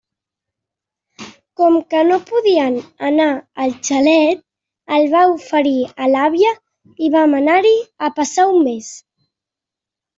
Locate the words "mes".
8.71-8.95